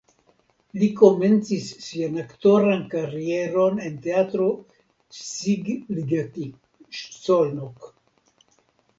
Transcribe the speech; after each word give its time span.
Li 0.83 0.87
komencis 0.99 1.65
sian 1.87 2.15
aktoran 2.21 2.79
karieron 2.93 3.77
en 3.89 3.99
Teatro 4.05 4.47
Szigligeti 5.17 6.47
(Szolnok). 7.01 7.87